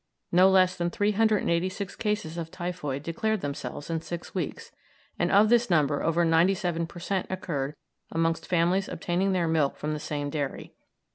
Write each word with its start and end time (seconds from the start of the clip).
No 0.31 0.49
less 0.49 0.75
than 0.75 0.89
386 0.89 1.95
cases 1.97 2.35
of 2.35 2.49
typhoid 2.49 3.03
declared 3.03 3.41
themselves 3.41 3.87
in 3.87 4.01
six 4.01 4.33
weeks, 4.33 4.71
and 5.19 5.31
of 5.31 5.49
this 5.49 5.69
number 5.69 6.01
over 6.01 6.25
97 6.25 6.87
per 6.87 6.99
cent. 6.99 7.27
occurred 7.29 7.75
amongst 8.11 8.47
families 8.47 8.89
obtaining 8.89 9.33
their 9.33 9.47
milk 9.47 9.77
from 9.77 9.93
the 9.93 9.99
same 9.99 10.31
dairy. 10.31 10.73